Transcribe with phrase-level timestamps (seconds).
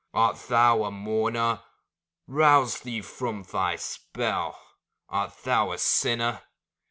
[0.15, 1.61] Art thou a mourner?
[2.25, 4.59] Rouse thee from thy spell;
[5.09, 6.41] Art thou a sinner?